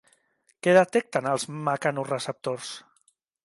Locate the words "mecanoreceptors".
1.69-2.75